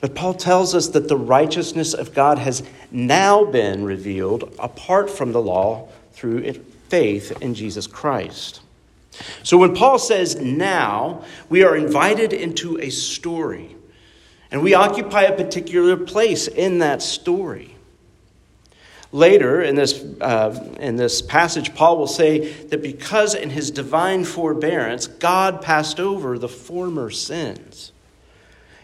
But 0.00 0.14
Paul 0.14 0.32
tells 0.32 0.74
us 0.74 0.88
that 0.88 1.08
the 1.08 1.18
righteousness 1.18 1.92
of 1.92 2.14
God 2.14 2.38
has 2.38 2.62
now 2.90 3.44
been 3.44 3.84
revealed 3.84 4.54
apart 4.58 5.10
from 5.10 5.32
the 5.32 5.42
law 5.42 5.86
through 6.14 6.50
faith 6.88 7.30
in 7.42 7.54
Jesus 7.54 7.86
Christ. 7.86 8.62
So 9.42 9.58
when 9.58 9.74
Paul 9.74 9.98
says 9.98 10.36
now, 10.36 11.22
we 11.50 11.62
are 11.62 11.76
invited 11.76 12.32
into 12.32 12.80
a 12.80 12.88
story, 12.88 13.76
and 14.50 14.62
we 14.62 14.72
occupy 14.72 15.24
a 15.24 15.36
particular 15.36 15.98
place 15.98 16.48
in 16.48 16.78
that 16.78 17.02
story. 17.02 17.76
Later 19.12 19.60
in 19.60 19.74
this, 19.74 20.02
uh, 20.22 20.74
in 20.80 20.96
this 20.96 21.20
passage, 21.20 21.74
Paul 21.74 21.98
will 21.98 22.06
say 22.06 22.50
that 22.64 22.80
because 22.82 23.34
in 23.34 23.50
his 23.50 23.70
divine 23.70 24.24
forbearance, 24.24 25.06
God 25.06 25.60
passed 25.60 26.00
over 26.00 26.38
the 26.38 26.48
former 26.48 27.10
sins. 27.10 27.92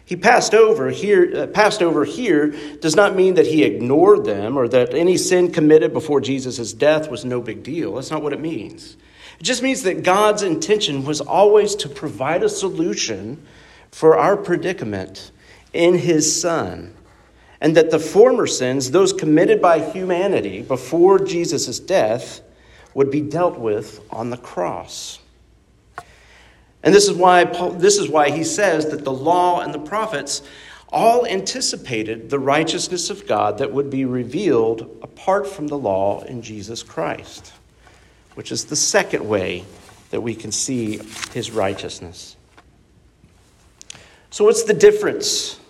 He 0.04 0.16
passed 0.16 0.54
over 0.54 0.90
here, 0.90 1.32
uh, 1.34 1.46
passed 1.46 1.82
over 1.82 2.04
here 2.04 2.48
does 2.80 2.94
not 2.94 3.16
mean 3.16 3.34
that 3.34 3.46
he 3.46 3.64
ignored 3.64 4.26
them 4.26 4.58
or 4.58 4.68
that 4.68 4.94
any 4.94 5.16
sin 5.16 5.50
committed 5.50 5.94
before 5.94 6.20
Jesus' 6.20 6.74
death 6.74 7.10
was 7.10 7.24
no 7.24 7.40
big 7.40 7.62
deal. 7.62 7.94
That's 7.94 8.10
not 8.10 8.22
what 8.22 8.34
it 8.34 8.40
means. 8.40 8.98
It 9.40 9.44
just 9.44 9.62
means 9.62 9.82
that 9.84 10.02
God's 10.02 10.42
intention 10.42 11.04
was 11.04 11.22
always 11.22 11.74
to 11.76 11.88
provide 11.88 12.42
a 12.42 12.48
solution 12.50 13.46
for 13.90 14.16
our 14.18 14.36
predicament 14.36 15.30
in 15.72 15.96
his 15.96 16.38
Son 16.40 16.94
and 17.60 17.76
that 17.76 17.90
the 17.90 17.98
former 17.98 18.46
sins, 18.46 18.90
those 18.90 19.12
committed 19.12 19.60
by 19.60 19.80
humanity 19.80 20.62
before 20.62 21.18
Jesus' 21.18 21.80
death, 21.80 22.40
would 22.94 23.10
be 23.10 23.20
dealt 23.20 23.58
with 23.58 24.00
on 24.10 24.30
the 24.30 24.36
cross. 24.36 25.18
And 26.82 26.94
this 26.94 27.08
is 27.08 27.16
why 27.16 27.44
Paul, 27.44 27.72
this 27.72 27.98
is 27.98 28.08
why 28.08 28.30
he 28.30 28.44
says 28.44 28.90
that 28.90 29.04
the 29.04 29.12
law 29.12 29.60
and 29.60 29.74
the 29.74 29.78
prophets 29.80 30.42
all 30.90 31.26
anticipated 31.26 32.30
the 32.30 32.38
righteousness 32.38 33.10
of 33.10 33.26
God 33.26 33.58
that 33.58 33.72
would 33.72 33.90
be 33.90 34.04
revealed 34.04 34.98
apart 35.02 35.46
from 35.46 35.66
the 35.66 35.76
law 35.76 36.22
in 36.22 36.40
Jesus 36.40 36.82
Christ, 36.82 37.52
which 38.34 38.50
is 38.50 38.64
the 38.64 38.76
second 38.76 39.28
way 39.28 39.64
that 40.10 40.20
we 40.22 40.34
can 40.34 40.50
see 40.50 40.98
his 41.32 41.50
righteousness. 41.50 42.36
So 44.30 44.44
what's 44.44 44.62
the 44.62 44.74
difference 44.74 45.60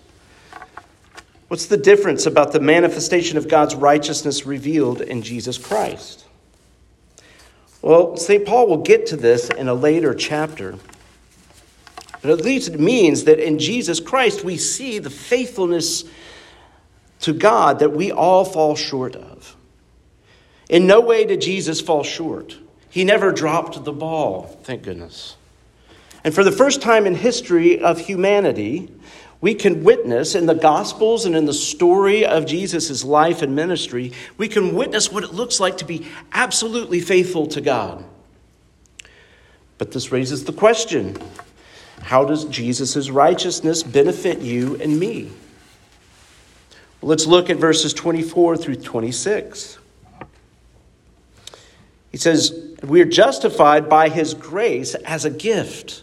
What's 1.48 1.66
the 1.66 1.78
difference 1.78 2.26
about 2.26 2.52
the 2.52 2.60
manifestation 2.60 3.38
of 3.38 3.48
God's 3.48 3.74
righteousness 3.74 4.44
revealed 4.44 5.00
in 5.00 5.22
Jesus 5.22 5.56
Christ? 5.56 6.26
Well, 7.80 8.16
St. 8.16 8.44
Paul 8.44 8.68
will 8.68 8.82
get 8.82 9.06
to 9.06 9.16
this 9.16 9.48
in 9.48 9.68
a 9.68 9.74
later 9.74 10.14
chapter. 10.14 10.76
But 12.20 12.30
at 12.32 12.44
least 12.44 12.68
it 12.68 12.80
means 12.80 13.24
that 13.24 13.38
in 13.38 13.58
Jesus 13.58 14.00
Christ 14.00 14.44
we 14.44 14.56
see 14.56 14.98
the 14.98 15.10
faithfulness 15.10 16.04
to 17.20 17.32
God 17.32 17.78
that 17.78 17.92
we 17.92 18.12
all 18.12 18.44
fall 18.44 18.76
short 18.76 19.16
of. 19.16 19.56
In 20.68 20.86
no 20.86 21.00
way 21.00 21.24
did 21.24 21.40
Jesus 21.40 21.80
fall 21.80 22.02
short. 22.02 22.58
He 22.90 23.04
never 23.04 23.32
dropped 23.32 23.84
the 23.84 23.92
ball, 23.92 24.58
thank 24.64 24.82
goodness. 24.82 25.36
And 26.24 26.34
for 26.34 26.44
the 26.44 26.52
first 26.52 26.82
time 26.82 27.06
in 27.06 27.14
history 27.14 27.80
of 27.80 28.00
humanity, 28.00 28.90
we 29.40 29.54
can 29.54 29.84
witness 29.84 30.34
in 30.34 30.46
the 30.46 30.54
Gospels 30.54 31.24
and 31.24 31.36
in 31.36 31.44
the 31.46 31.54
story 31.54 32.26
of 32.26 32.46
Jesus' 32.46 33.04
life 33.04 33.40
and 33.42 33.54
ministry, 33.54 34.12
we 34.36 34.48
can 34.48 34.74
witness 34.74 35.12
what 35.12 35.22
it 35.22 35.32
looks 35.32 35.60
like 35.60 35.78
to 35.78 35.84
be 35.84 36.06
absolutely 36.32 37.00
faithful 37.00 37.46
to 37.48 37.60
God. 37.60 38.04
But 39.78 39.92
this 39.92 40.10
raises 40.10 40.44
the 40.44 40.52
question 40.52 41.16
how 42.02 42.24
does 42.24 42.44
Jesus' 42.46 43.10
righteousness 43.10 43.82
benefit 43.82 44.40
you 44.40 44.76
and 44.76 44.98
me? 44.98 45.30
Let's 47.02 47.26
look 47.26 47.48
at 47.50 47.58
verses 47.58 47.92
24 47.92 48.56
through 48.56 48.76
26. 48.76 49.78
He 52.10 52.16
says, 52.16 52.76
We 52.82 53.00
are 53.02 53.06
justified 53.06 53.88
by 53.88 54.08
his 54.08 54.34
grace 54.34 54.94
as 54.96 55.24
a 55.24 55.30
gift 55.30 56.02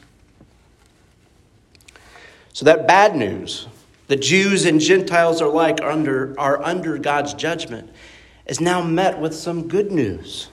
So 2.53 2.65
that 2.65 2.87
bad 2.87 3.15
news, 3.15 3.67
the 4.07 4.15
Jews 4.15 4.65
and 4.65 4.79
Gentiles 4.79 5.41
are 5.41 5.49
like 5.49 5.81
under 5.81 6.37
are 6.39 6.61
under 6.61 6.97
God's 6.97 7.33
judgment, 7.33 7.89
is 8.45 8.59
now 8.59 8.81
met 8.81 9.19
with 9.19 9.33
some 9.33 9.67
good 9.67 9.91
news. 9.91 10.49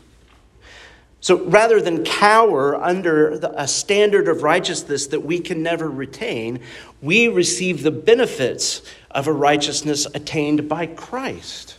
So 1.20 1.44
rather 1.46 1.80
than 1.80 2.04
cower 2.04 2.76
under 2.76 3.38
the, 3.38 3.60
a 3.60 3.66
standard 3.66 4.28
of 4.28 4.44
righteousness 4.44 5.08
that 5.08 5.24
we 5.24 5.40
can 5.40 5.62
never 5.62 5.90
retain, 5.90 6.60
we 7.02 7.26
receive 7.26 7.82
the 7.82 7.90
benefits 7.90 8.82
of 9.10 9.26
a 9.26 9.32
righteousness 9.32 10.06
attained 10.14 10.68
by 10.68 10.86
Christ. 10.86 11.76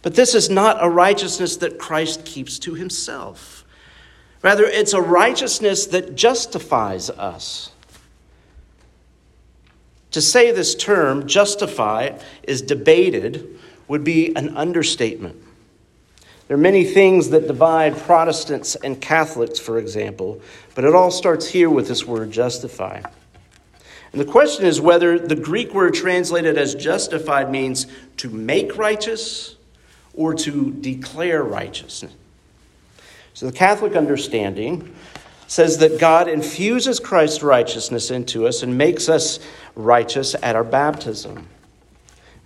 But 0.00 0.14
this 0.14 0.34
is 0.34 0.48
not 0.48 0.82
a 0.82 0.88
righteousness 0.88 1.56
that 1.58 1.78
Christ 1.78 2.24
keeps 2.24 2.58
to 2.60 2.74
himself. 2.74 3.66
Rather, 4.42 4.64
it's 4.64 4.92
a 4.92 5.02
righteousness 5.02 5.86
that 5.86 6.14
justifies 6.14 7.10
us. 7.10 7.72
To 10.12 10.22
say 10.22 10.50
this 10.50 10.74
term, 10.74 11.26
justify, 11.26 12.18
is 12.42 12.62
debated 12.62 13.58
would 13.88 14.04
be 14.04 14.34
an 14.34 14.56
understatement. 14.56 15.36
There 16.46 16.56
are 16.56 16.60
many 16.60 16.84
things 16.84 17.28
that 17.30 17.46
divide 17.46 17.96
Protestants 17.96 18.74
and 18.74 19.00
Catholics, 19.00 19.58
for 19.58 19.78
example, 19.78 20.40
but 20.74 20.84
it 20.84 20.94
all 20.94 21.10
starts 21.10 21.46
here 21.48 21.68
with 21.68 21.88
this 21.88 22.06
word 22.06 22.30
justify. 22.30 23.02
And 24.12 24.20
the 24.20 24.24
question 24.24 24.64
is 24.64 24.80
whether 24.80 25.18
the 25.18 25.36
Greek 25.36 25.74
word 25.74 25.92
translated 25.92 26.56
as 26.56 26.74
justified 26.74 27.50
means 27.50 27.86
to 28.16 28.30
make 28.30 28.78
righteous 28.78 29.56
or 30.14 30.32
to 30.34 30.72
declare 30.72 31.42
righteousness. 31.42 32.12
So 33.34 33.46
the 33.46 33.52
Catholic 33.52 33.94
understanding 33.94 34.94
says 35.48 35.78
that 35.78 35.98
God 35.98 36.28
infuses 36.28 37.00
Christ's 37.00 37.42
righteousness 37.42 38.10
into 38.10 38.46
us 38.46 38.62
and 38.62 38.78
makes 38.78 39.08
us 39.08 39.40
righteous 39.74 40.36
at 40.40 40.54
our 40.54 40.62
baptism. 40.62 41.48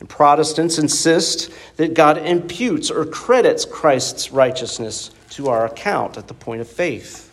And 0.01 0.09
Protestants 0.09 0.79
insist 0.79 1.51
that 1.77 1.95
God 1.95 2.19
imputes 2.19 2.91
or 2.91 3.05
credits 3.05 3.65
Christ's 3.65 4.33
righteousness 4.33 5.11
to 5.31 5.49
our 5.49 5.67
account 5.67 6.17
at 6.17 6.29
the 6.29 6.35
point 6.35 6.61
of 6.61 6.69
faith. 6.69 7.29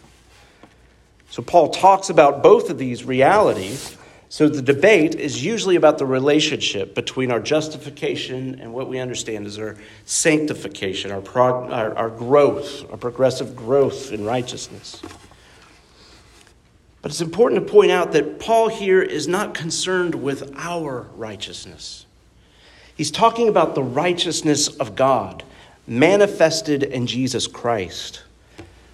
So 1.30 1.44
Paul 1.44 1.70
talks 1.70 2.10
about 2.10 2.42
both 2.42 2.72
of 2.72 2.80
these 2.80 3.04
realities. 3.04 3.96
So 4.30 4.50
the 4.50 4.64
debate 4.64 5.16
is 5.16 5.44
usually 5.44 5.76
about 5.76 6.00
the 6.00 6.06
relationship 6.06 6.96
between 6.96 7.32
our 7.32 7.40
justification 7.40 8.60
and 8.60 8.74
what 8.74 8.88
we 8.88 8.98
understand 8.98 9.46
as 9.46 9.60
our 9.60 9.78
sanctification, 10.06 11.12
our, 11.12 11.22
prog- 11.22 11.72
our, 11.72 11.96
our 11.96 12.10
growth, 12.10 12.90
our 12.92 12.98
progressive 12.98 13.56
growth 13.56 14.12
in 14.12 14.26
righteousness. 14.26 15.02
But 17.02 17.12
it's 17.12 17.22
important 17.22 17.66
to 17.66 17.72
point 17.72 17.92
out 17.92 18.12
that 18.12 18.40
Paul 18.40 18.68
here 18.68 19.02
is 19.02 19.28
not 19.28 19.54
concerned 19.54 20.16
with 20.16 20.54
our 20.58 21.08
righteousness. 21.16 22.06
He's 22.96 23.12
talking 23.12 23.48
about 23.48 23.76
the 23.76 23.84
righteousness 23.84 24.68
of 24.68 24.96
God 24.96 25.44
manifested 25.88 26.84
in 26.84 27.08
Jesus 27.08 27.48
Christ, 27.48 28.24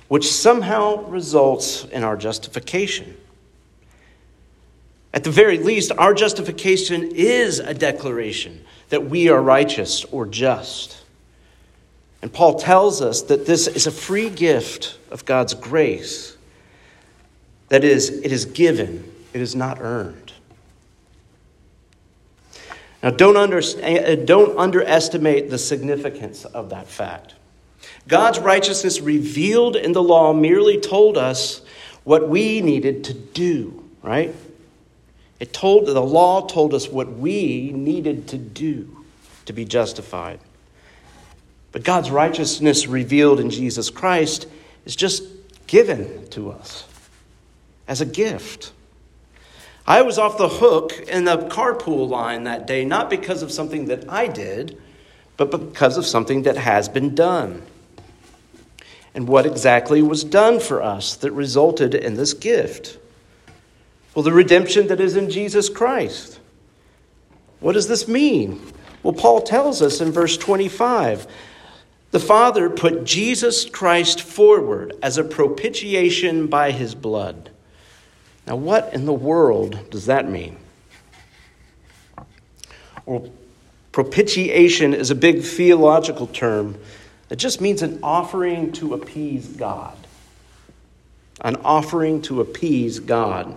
which 0.07 0.31
somehow 0.31 1.03
results 1.07 1.85
in 1.85 2.03
our 2.03 2.15
justification. 2.15 3.17
At 5.11 5.23
the 5.23 5.31
very 5.31 5.57
least, 5.57 5.91
our 5.97 6.13
justification 6.13 7.11
is 7.15 7.59
a 7.59 7.73
declaration 7.73 8.63
that 8.89 9.09
we 9.09 9.29
are 9.29 9.41
righteous 9.41 10.03
or 10.05 10.25
just. 10.25 11.03
And 12.21 12.31
Paul 12.31 12.59
tells 12.59 13.01
us 13.01 13.23
that 13.23 13.45
this 13.45 13.67
is 13.67 13.87
a 13.87 13.91
free 13.91 14.29
gift 14.29 14.97
of 15.09 15.25
God's 15.25 15.53
grace. 15.53 16.34
That 17.69 17.83
is, 17.83 18.09
it 18.09 18.31
is 18.31 18.45
given, 18.45 19.11
it 19.33 19.41
is 19.41 19.55
not 19.55 19.79
earned. 19.79 20.33
Now, 23.01 23.11
don't, 23.11 23.37
under, 23.37 23.61
eh, 23.81 24.15
don't 24.15 24.57
underestimate 24.57 25.49
the 25.49 25.57
significance 25.57 26.45
of 26.45 26.69
that 26.69 26.87
fact. 26.87 27.35
God's 28.07 28.39
righteousness 28.39 28.99
revealed 28.99 29.75
in 29.75 29.93
the 29.93 30.01
law 30.01 30.33
merely 30.33 30.79
told 30.79 31.17
us 31.17 31.61
what 32.03 32.29
we 32.29 32.61
needed 32.61 33.03
to 33.05 33.13
do, 33.13 33.83
right? 34.01 34.33
It 35.39 35.53
told 35.53 35.87
the 35.87 35.99
law 35.99 36.47
told 36.47 36.73
us 36.73 36.87
what 36.87 37.11
we 37.13 37.71
needed 37.71 38.27
to 38.29 38.37
do 38.37 39.03
to 39.45 39.53
be 39.53 39.65
justified. 39.65 40.39
But 41.71 41.83
God's 41.83 42.09
righteousness 42.09 42.87
revealed 42.87 43.39
in 43.39 43.49
Jesus 43.49 43.89
Christ 43.89 44.47
is 44.85 44.95
just 44.95 45.23
given 45.67 46.27
to 46.29 46.51
us 46.51 46.85
as 47.87 48.01
a 48.01 48.05
gift. 48.05 48.71
I 49.87 50.01
was 50.01 50.17
off 50.17 50.37
the 50.37 50.49
hook 50.49 50.93
in 51.07 51.25
the 51.25 51.37
carpool 51.37 52.09
line 52.09 52.43
that 52.45 52.65
day, 52.65 52.85
not 52.85 53.09
because 53.09 53.43
of 53.43 53.51
something 53.51 53.85
that 53.85 54.09
I 54.09 54.27
did, 54.27 54.81
but 55.37 55.51
because 55.51 55.97
of 55.97 56.05
something 56.05 56.43
that 56.43 56.57
has 56.57 56.89
been 56.89 57.13
done. 57.13 57.61
And 59.13 59.27
what 59.27 59.45
exactly 59.45 60.01
was 60.01 60.23
done 60.23 60.59
for 60.59 60.81
us 60.81 61.15
that 61.17 61.31
resulted 61.31 61.93
in 61.93 62.15
this 62.15 62.33
gift? 62.33 62.97
Well, 64.13 64.23
the 64.23 64.33
redemption 64.33 64.87
that 64.87 64.99
is 64.99 65.15
in 65.15 65.29
Jesus 65.29 65.69
Christ. 65.69 66.39
What 67.59 67.73
does 67.73 67.87
this 67.87 68.07
mean? 68.07 68.61
Well, 69.03 69.13
Paul 69.13 69.41
tells 69.41 69.81
us 69.81 70.01
in 70.01 70.11
verse 70.11 70.37
25 70.37 71.27
the 72.11 72.19
Father 72.19 72.69
put 72.69 73.03
Jesus 73.03 73.69
Christ 73.69 74.21
forward 74.21 74.93
as 75.03 75.17
a 75.17 75.23
propitiation 75.23 76.47
by 76.47 76.71
his 76.71 76.95
blood. 76.95 77.49
Now, 78.47 78.55
what 78.55 78.93
in 78.93 79.05
the 79.05 79.13
world 79.13 79.89
does 79.89 80.05
that 80.05 80.29
mean? 80.29 80.57
Well, 83.05 83.29
propitiation 83.91 84.93
is 84.93 85.11
a 85.11 85.15
big 85.15 85.41
theological 85.43 86.27
term 86.27 86.77
that 87.29 87.37
just 87.37 87.61
means 87.61 87.81
an 87.81 87.99
offering 88.03 88.71
to 88.73 88.93
appease 88.93 89.47
God. 89.47 89.97
An 91.41 91.55
offering 91.57 92.21
to 92.23 92.41
appease 92.41 92.99
God. 92.99 93.55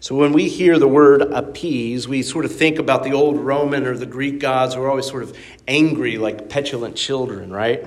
So 0.00 0.14
when 0.14 0.32
we 0.32 0.48
hear 0.48 0.78
the 0.78 0.88
word 0.88 1.20
appease, 1.20 2.08
we 2.08 2.22
sort 2.22 2.46
of 2.46 2.54
think 2.54 2.78
about 2.78 3.04
the 3.04 3.12
old 3.12 3.36
Roman 3.36 3.86
or 3.86 3.96
the 3.96 4.06
Greek 4.06 4.38
gods 4.40 4.74
who 4.74 4.82
are 4.82 4.88
always 4.88 5.06
sort 5.06 5.22
of 5.22 5.36
angry, 5.68 6.16
like 6.16 6.48
petulant 6.48 6.96
children, 6.96 7.52
right? 7.52 7.84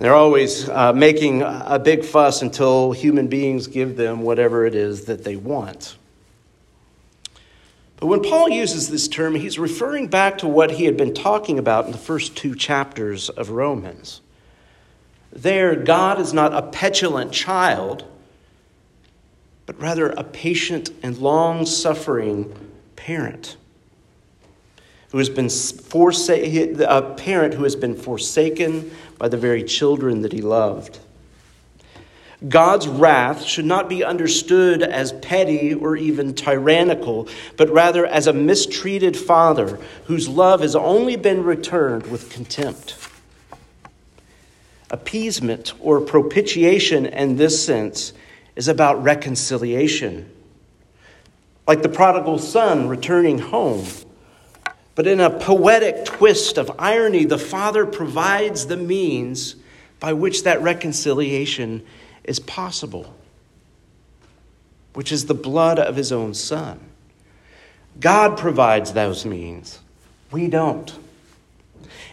And 0.00 0.06
they're 0.06 0.14
always 0.14 0.66
uh, 0.66 0.94
making 0.94 1.42
a 1.42 1.78
big 1.78 2.06
fuss 2.06 2.40
until 2.40 2.92
human 2.92 3.28
beings 3.28 3.66
give 3.66 3.98
them 3.98 4.22
whatever 4.22 4.64
it 4.64 4.74
is 4.74 5.04
that 5.04 5.24
they 5.24 5.36
want. 5.36 5.98
But 7.98 8.06
when 8.06 8.22
Paul 8.22 8.48
uses 8.48 8.88
this 8.88 9.08
term, 9.08 9.34
he's 9.34 9.58
referring 9.58 10.08
back 10.08 10.38
to 10.38 10.48
what 10.48 10.70
he 10.70 10.86
had 10.86 10.96
been 10.96 11.12
talking 11.12 11.58
about 11.58 11.84
in 11.84 11.92
the 11.92 11.98
first 11.98 12.34
two 12.34 12.54
chapters 12.54 13.28
of 13.28 13.50
Romans. 13.50 14.22
There, 15.32 15.76
God 15.76 16.18
is 16.18 16.32
not 16.32 16.54
a 16.54 16.62
petulant 16.62 17.30
child 17.32 18.06
but 19.70 19.80
rather 19.80 20.08
a 20.08 20.24
patient 20.24 20.90
and 21.00 21.16
long 21.18 21.64
suffering 21.64 22.52
parent 22.96 23.56
who 25.10 25.18
has 25.18 25.28
been 25.28 25.48
forsaken, 25.48 26.82
a 26.82 27.02
parent 27.14 27.54
who 27.54 27.64
has 27.64 27.76
been 27.76 27.94
forsaken 27.94 28.90
by 29.18 29.28
the 29.28 29.36
very 29.36 29.62
children 29.64 30.22
that 30.22 30.32
he 30.32 30.40
loved. 30.40 30.98
God's 32.48 32.88
wrath 32.88 33.42
should 33.44 33.66
not 33.66 33.88
be 33.88 34.02
understood 34.02 34.82
as 34.82 35.12
petty 35.12 35.74
or 35.74 35.94
even 35.96 36.34
tyrannical, 36.34 37.28
but 37.58 37.68
rather 37.68 38.06
as 38.06 38.26
a 38.26 38.32
mistreated 38.32 39.14
father 39.14 39.78
whose 40.06 40.26
love 40.26 40.60
has 40.60 40.74
only 40.74 41.16
been 41.16 41.44
returned 41.44 42.06
with 42.06 42.30
contempt. 42.30 42.96
Appeasement 44.90 45.74
or 45.80 46.00
propitiation 46.00 47.04
in 47.04 47.36
this 47.36 47.62
sense 47.62 48.14
is 48.56 48.68
about 48.68 49.02
reconciliation. 49.02 50.30
Like 51.68 51.82
the 51.82 51.88
prodigal 51.90 52.38
son 52.38 52.88
returning 52.88 53.38
home. 53.38 53.86
But 55.00 55.06
in 55.06 55.18
a 55.18 55.30
poetic 55.30 56.04
twist 56.04 56.58
of 56.58 56.70
irony, 56.78 57.24
the 57.24 57.38
Father 57.38 57.86
provides 57.86 58.66
the 58.66 58.76
means 58.76 59.56
by 59.98 60.12
which 60.12 60.42
that 60.42 60.60
reconciliation 60.60 61.86
is 62.22 62.38
possible, 62.38 63.14
which 64.92 65.10
is 65.10 65.24
the 65.24 65.32
blood 65.32 65.78
of 65.78 65.96
his 65.96 66.12
own 66.12 66.34
Son. 66.34 66.78
God 67.98 68.36
provides 68.36 68.92
those 68.92 69.24
means. 69.24 69.78
We 70.30 70.48
don't. 70.48 70.94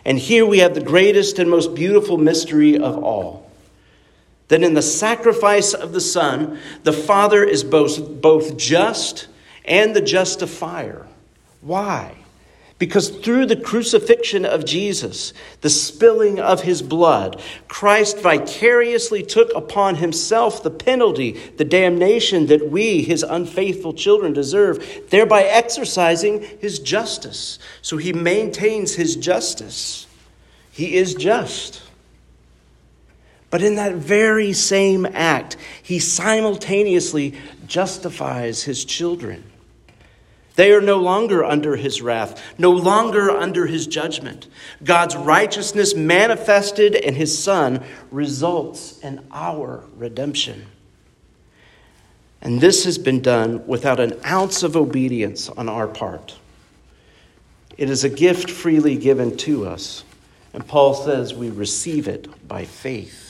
And 0.05 0.17
here 0.17 0.45
we 0.45 0.59
have 0.59 0.73
the 0.73 0.79
greatest 0.79 1.39
and 1.39 1.49
most 1.49 1.75
beautiful 1.75 2.17
mystery 2.17 2.77
of 2.77 3.03
all 3.03 3.51
that 4.47 4.63
in 4.63 4.75
the 4.75 4.81
sacrifice 4.81 5.73
of 5.73 5.91
the 5.91 5.99
Son, 5.99 6.57
the 6.83 6.93
Father 6.93 7.43
is 7.43 7.65
both, 7.65 8.21
both 8.21 8.55
just 8.55 9.27
and 9.65 9.93
the 9.93 9.99
justifier. 9.99 11.05
Why? 11.59 12.19
Because 12.79 13.09
through 13.09 13.47
the 13.47 13.55
crucifixion 13.55 14.45
of 14.45 14.63
Jesus, 14.63 15.33
the 15.61 15.69
spilling 15.69 16.39
of 16.39 16.61
his 16.61 16.83
blood, 16.83 17.41
Christ 17.67 18.19
vicariously 18.19 19.23
took 19.23 19.51
upon 19.55 19.95
himself 19.95 20.61
the 20.61 20.69
penalty, 20.69 21.31
the 21.57 21.65
damnation 21.65 22.45
that 22.47 22.69
we, 22.69 23.01
his 23.01 23.23
unfaithful 23.23 23.93
children, 23.93 24.31
deserve, 24.31 25.09
thereby 25.09 25.43
exercising 25.43 26.41
his 26.59 26.77
justice. 26.77 27.57
So 27.81 27.97
he 27.97 28.13
maintains 28.13 28.93
his 28.93 29.15
justice. 29.15 30.05
He 30.71 30.95
is 30.95 31.15
just. 31.15 31.81
But 33.49 33.63
in 33.63 33.75
that 33.77 33.95
very 33.95 34.53
same 34.53 35.07
act, 35.07 35.57
he 35.81 35.97
simultaneously 35.97 37.33
justifies 37.65 38.63
his 38.63 38.85
children. 38.85 39.43
They 40.57 40.71
are 40.71 40.81
no 40.81 40.97
longer 40.97 41.45
under 41.45 41.75
his 41.75 42.01
wrath, 42.01 42.41
no 42.57 42.71
longer 42.71 43.29
under 43.29 43.67
his 43.67 43.85
judgment. 43.85 44.47
God's 44.83 45.15
righteousness 45.15 45.93
manifested 45.93 46.95
in 46.95 47.13
his 47.13 47.37
Son 47.37 47.83
results 48.09 48.99
in 49.01 49.23
our 49.31 49.83
redemption. 49.95 50.65
And 52.41 52.59
this 52.59 52.85
has 52.85 52.97
been 52.97 53.21
done 53.21 53.67
without 53.67 53.99
an 53.99 54.19
ounce 54.25 54.63
of 54.63 54.75
obedience 54.75 55.47
on 55.47 55.69
our 55.69 55.87
part. 55.87 56.39
It 57.77 57.91
is 57.91 58.03
a 58.03 58.09
gift 58.09 58.49
freely 58.49 58.97
given 58.97 59.37
to 59.37 59.67
us. 59.67 60.03
And 60.53 60.67
Paul 60.67 60.95
says 60.95 61.35
we 61.35 61.51
receive 61.51 62.07
it 62.07 62.47
by 62.47 62.65
faith. 62.65 63.26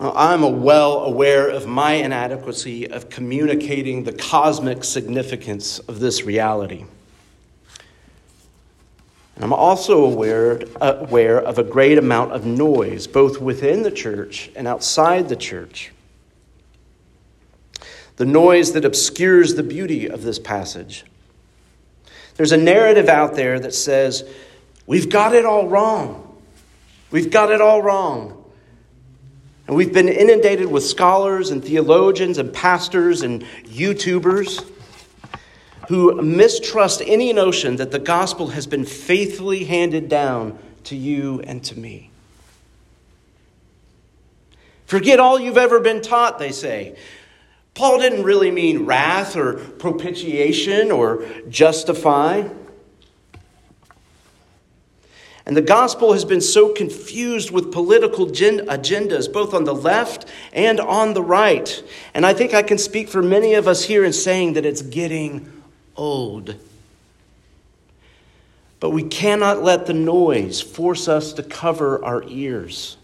Uh, 0.00 0.12
I'm 0.14 0.62
well 0.62 1.00
aware 1.00 1.48
of 1.48 1.66
my 1.66 1.94
inadequacy 1.94 2.88
of 2.88 3.10
communicating 3.10 4.04
the 4.04 4.12
cosmic 4.12 4.84
significance 4.84 5.80
of 5.80 5.98
this 5.98 6.22
reality. 6.22 6.84
And 9.34 9.44
I'm 9.44 9.52
also 9.52 10.04
aware, 10.04 10.60
aware 10.80 11.40
of 11.40 11.58
a 11.58 11.64
great 11.64 11.98
amount 11.98 12.32
of 12.32 12.44
noise, 12.44 13.06
both 13.06 13.40
within 13.40 13.82
the 13.82 13.90
church 13.90 14.50
and 14.54 14.68
outside 14.68 15.28
the 15.28 15.36
church. 15.36 15.92
The 18.16 18.26
noise 18.26 18.72
that 18.72 18.84
obscures 18.84 19.54
the 19.54 19.62
beauty 19.62 20.08
of 20.08 20.22
this 20.22 20.38
passage. 20.38 21.04
There's 22.34 22.52
a 22.52 22.56
narrative 22.56 23.08
out 23.08 23.34
there 23.34 23.58
that 23.60 23.74
says, 23.74 24.28
We've 24.86 25.10
got 25.10 25.34
it 25.34 25.44
all 25.44 25.68
wrong. 25.68 26.40
We've 27.10 27.30
got 27.30 27.50
it 27.50 27.60
all 27.60 27.82
wrong. 27.82 28.37
And 29.68 29.76
we've 29.76 29.92
been 29.92 30.08
inundated 30.08 30.66
with 30.66 30.82
scholars 30.82 31.50
and 31.50 31.62
theologians 31.62 32.38
and 32.38 32.50
pastors 32.50 33.20
and 33.20 33.42
YouTubers 33.64 34.66
who 35.88 36.20
mistrust 36.22 37.02
any 37.04 37.34
notion 37.34 37.76
that 37.76 37.90
the 37.90 37.98
gospel 37.98 38.48
has 38.48 38.66
been 38.66 38.86
faithfully 38.86 39.64
handed 39.64 40.08
down 40.08 40.58
to 40.84 40.96
you 40.96 41.42
and 41.42 41.62
to 41.64 41.78
me. 41.78 42.10
Forget 44.86 45.20
all 45.20 45.38
you've 45.38 45.58
ever 45.58 45.80
been 45.80 46.00
taught, 46.00 46.38
they 46.38 46.50
say. 46.50 46.96
Paul 47.74 47.98
didn't 47.98 48.22
really 48.24 48.50
mean 48.50 48.86
wrath 48.86 49.36
or 49.36 49.52
propitiation 49.52 50.90
or 50.90 51.26
justify. 51.50 52.48
And 55.48 55.56
the 55.56 55.62
gospel 55.62 56.12
has 56.12 56.26
been 56.26 56.42
so 56.42 56.74
confused 56.74 57.50
with 57.50 57.72
political 57.72 58.26
agendas, 58.26 59.32
both 59.32 59.54
on 59.54 59.64
the 59.64 59.74
left 59.74 60.26
and 60.52 60.78
on 60.78 61.14
the 61.14 61.22
right. 61.22 61.82
And 62.12 62.26
I 62.26 62.34
think 62.34 62.52
I 62.52 62.62
can 62.62 62.76
speak 62.76 63.08
for 63.08 63.22
many 63.22 63.54
of 63.54 63.66
us 63.66 63.82
here 63.82 64.04
in 64.04 64.12
saying 64.12 64.52
that 64.52 64.66
it's 64.66 64.82
getting 64.82 65.50
old. 65.96 66.54
But 68.78 68.90
we 68.90 69.02
cannot 69.02 69.62
let 69.62 69.86
the 69.86 69.94
noise 69.94 70.60
force 70.60 71.08
us 71.08 71.32
to 71.32 71.42
cover 71.42 72.04
our 72.04 72.22
ears. 72.28 72.98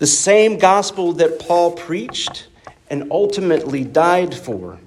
The 0.00 0.06
same 0.06 0.58
gospel 0.58 1.14
that 1.14 1.38
Paul 1.38 1.72
preached 1.72 2.48
and 2.90 3.10
ultimately 3.10 3.82
died 3.82 4.34
for 4.34 4.78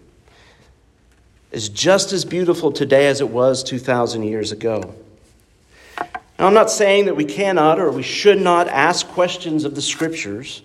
is 1.52 1.68
just 1.68 2.14
as 2.14 2.26
beautiful 2.26 2.72
today 2.72 3.08
as 3.08 3.22
it 3.22 3.30
was 3.30 3.64
2,000 3.64 4.22
years 4.22 4.52
ago. 4.52 4.94
Now, 6.38 6.48
I'm 6.48 6.54
not 6.54 6.70
saying 6.70 7.06
that 7.06 7.16
we 7.16 7.26
cannot 7.26 7.80
or 7.80 7.92
we 7.92 8.04
should 8.04 8.40
not 8.40 8.68
ask 8.68 9.08
questions 9.08 9.66
of 9.66 9.74
the 9.74 9.82
scriptures 9.82 10.62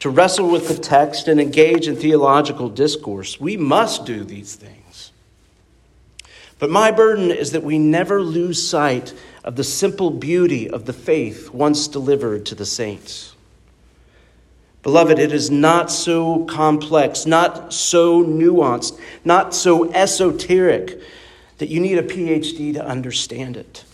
to 0.00 0.10
wrestle 0.10 0.48
with 0.48 0.68
the 0.68 0.76
text 0.76 1.28
and 1.28 1.40
engage 1.40 1.88
in 1.88 1.96
theological 1.96 2.68
discourse. 2.68 3.40
We 3.40 3.56
must 3.56 4.04
do 4.04 4.22
these 4.22 4.54
things. 4.54 5.12
But 6.58 6.70
my 6.70 6.90
burden 6.90 7.30
is 7.30 7.52
that 7.52 7.64
we 7.64 7.78
never 7.78 8.22
lose 8.22 8.68
sight 8.68 9.12
of 9.42 9.56
the 9.56 9.64
simple 9.64 10.10
beauty 10.10 10.70
of 10.70 10.86
the 10.86 10.92
faith 10.92 11.50
once 11.52 11.88
delivered 11.88 12.46
to 12.46 12.54
the 12.54 12.66
saints. 12.66 13.34
Beloved, 14.82 15.18
it 15.18 15.32
is 15.32 15.50
not 15.50 15.90
so 15.90 16.44
complex, 16.44 17.26
not 17.26 17.72
so 17.72 18.22
nuanced, 18.22 19.00
not 19.24 19.54
so 19.54 19.90
esoteric 19.92 21.00
that 21.58 21.70
you 21.70 21.80
need 21.80 21.98
a 21.98 22.02
PhD 22.02 22.74
to 22.74 22.84
understand 22.84 23.56
it. 23.56 23.84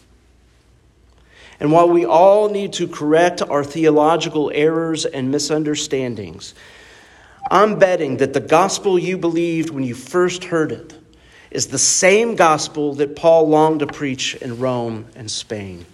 And 1.60 1.70
while 1.70 1.88
we 1.88 2.06
all 2.06 2.48
need 2.48 2.72
to 2.74 2.88
correct 2.88 3.42
our 3.42 3.62
theological 3.62 4.50
errors 4.54 5.04
and 5.04 5.30
misunderstandings, 5.30 6.54
I'm 7.50 7.78
betting 7.78 8.16
that 8.16 8.32
the 8.32 8.40
gospel 8.40 8.98
you 8.98 9.18
believed 9.18 9.70
when 9.70 9.84
you 9.84 9.94
first 9.94 10.44
heard 10.44 10.72
it 10.72 10.94
is 11.50 11.66
the 11.66 11.78
same 11.78 12.34
gospel 12.34 12.94
that 12.94 13.14
Paul 13.14 13.48
longed 13.48 13.80
to 13.80 13.86
preach 13.86 14.36
in 14.36 14.58
Rome 14.58 15.06
and 15.14 15.30
Spain. 15.30 15.84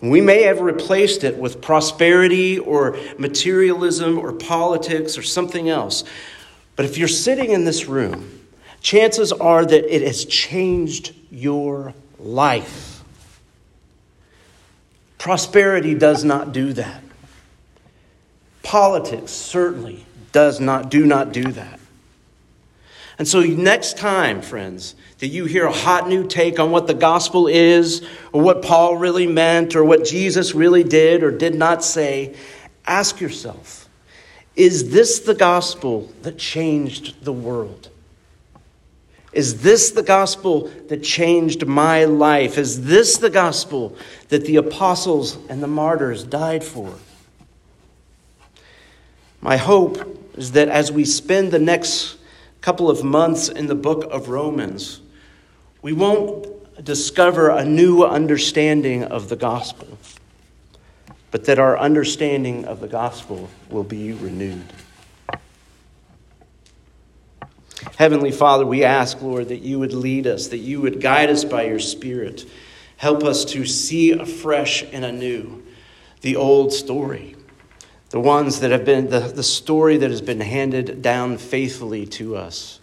We 0.00 0.20
may 0.20 0.42
have 0.44 0.60
replaced 0.60 1.24
it 1.24 1.36
with 1.36 1.60
prosperity 1.60 2.58
or 2.60 2.96
materialism 3.18 4.16
or 4.18 4.32
politics 4.32 5.18
or 5.18 5.22
something 5.22 5.68
else. 5.68 6.04
But 6.76 6.84
if 6.84 6.96
you're 6.96 7.08
sitting 7.08 7.50
in 7.50 7.64
this 7.64 7.86
room, 7.86 8.46
chances 8.80 9.32
are 9.32 9.66
that 9.66 9.94
it 9.94 10.02
has 10.02 10.24
changed 10.24 11.12
your 11.32 11.94
life. 12.20 12.87
Prosperity 15.18 15.94
does 15.94 16.24
not 16.24 16.52
do 16.52 16.72
that. 16.74 17.02
Politics 18.62 19.32
certainly 19.32 20.06
does 20.32 20.60
not 20.60 20.90
do 20.90 21.04
not 21.04 21.32
do 21.32 21.42
that. 21.52 21.80
And 23.18 23.26
so 23.26 23.40
next 23.40 23.98
time, 23.98 24.42
friends, 24.42 24.94
that 25.18 25.26
you 25.26 25.46
hear 25.46 25.66
a 25.66 25.72
hot 25.72 26.08
new 26.08 26.26
take 26.26 26.60
on 26.60 26.70
what 26.70 26.86
the 26.86 26.94
gospel 26.94 27.48
is, 27.48 28.06
or 28.32 28.40
what 28.42 28.62
Paul 28.62 28.96
really 28.96 29.26
meant, 29.26 29.74
or 29.74 29.84
what 29.84 30.04
Jesus 30.04 30.54
really 30.54 30.84
did 30.84 31.24
or 31.24 31.32
did 31.32 31.56
not 31.56 31.82
say, 31.82 32.36
ask 32.86 33.20
yourself 33.20 33.88
is 34.54 34.90
this 34.90 35.20
the 35.20 35.34
gospel 35.34 36.10
that 36.22 36.36
changed 36.36 37.24
the 37.24 37.32
world? 37.32 37.90
Is 39.38 39.62
this 39.62 39.92
the 39.92 40.02
gospel 40.02 40.68
that 40.88 41.04
changed 41.04 41.64
my 41.64 42.06
life? 42.06 42.58
Is 42.58 42.86
this 42.86 43.18
the 43.18 43.30
gospel 43.30 43.96
that 44.30 44.44
the 44.44 44.56
apostles 44.56 45.38
and 45.48 45.62
the 45.62 45.68
martyrs 45.68 46.24
died 46.24 46.64
for? 46.64 46.92
My 49.40 49.56
hope 49.56 50.34
is 50.36 50.50
that 50.52 50.68
as 50.68 50.90
we 50.90 51.04
spend 51.04 51.52
the 51.52 51.60
next 51.60 52.16
couple 52.62 52.90
of 52.90 53.04
months 53.04 53.48
in 53.48 53.68
the 53.68 53.76
book 53.76 54.08
of 54.10 54.28
Romans, 54.28 55.02
we 55.82 55.92
won't 55.92 56.84
discover 56.84 57.48
a 57.48 57.64
new 57.64 58.02
understanding 58.02 59.04
of 59.04 59.28
the 59.28 59.36
gospel, 59.36 59.98
but 61.30 61.44
that 61.44 61.60
our 61.60 61.78
understanding 61.78 62.64
of 62.64 62.80
the 62.80 62.88
gospel 62.88 63.48
will 63.70 63.84
be 63.84 64.14
renewed. 64.14 64.72
Heavenly 67.98 68.30
Father, 68.30 68.64
we 68.64 68.84
ask, 68.84 69.20
Lord, 69.20 69.48
that 69.48 69.62
you 69.62 69.80
would 69.80 69.92
lead 69.92 70.28
us, 70.28 70.46
that 70.46 70.58
you 70.58 70.80
would 70.80 71.00
guide 71.00 71.30
us 71.30 71.44
by 71.44 71.64
your 71.64 71.80
Spirit. 71.80 72.48
Help 72.96 73.24
us 73.24 73.44
to 73.46 73.64
see 73.64 74.12
afresh 74.12 74.84
and 74.92 75.04
anew 75.04 75.64
the 76.20 76.36
old 76.36 76.72
story, 76.72 77.34
the 78.10 78.20
ones 78.20 78.60
that 78.60 78.70
have 78.70 78.84
been, 78.84 79.10
the, 79.10 79.18
the 79.18 79.42
story 79.42 79.96
that 79.96 80.12
has 80.12 80.20
been 80.20 80.40
handed 80.40 81.02
down 81.02 81.38
faithfully 81.38 82.06
to 82.06 82.36
us. 82.36 82.78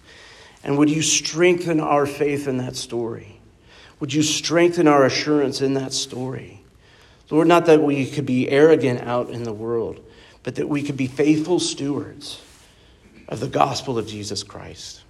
And 0.66 0.78
would 0.78 0.90
you 0.90 1.02
strengthen 1.02 1.80
our 1.80 2.06
faith 2.06 2.46
in 2.46 2.58
that 2.58 2.76
story? 2.76 3.40
Would 4.02 4.14
you 4.14 4.22
strengthen 4.22 4.86
our 4.86 5.06
assurance 5.06 5.62
in 5.62 5.76
that 5.76 5.94
story? 5.94 6.62
Lord, 7.30 7.48
not 7.48 7.68
that 7.68 7.82
we 7.82 8.06
could 8.06 8.26
be 8.26 8.50
arrogant 8.50 9.00
out 9.00 9.30
in 9.30 9.44
the 9.44 9.54
world, 9.54 10.06
but 10.44 10.56
that 10.56 10.68
we 10.68 10.84
could 10.84 10.98
be 10.98 11.08
faithful 11.08 11.62
stewards 11.62 12.42
of 13.30 13.40
the 13.40 13.48
gospel 13.48 13.98
of 13.98 14.08
Jesus 14.08 14.44
Christ. 14.44 15.04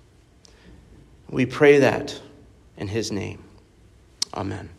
We 1.30 1.46
pray 1.46 1.80
that 1.80 2.20
in 2.78 2.88
his 2.88 3.12
name. 3.12 3.44
Amen. 4.34 4.70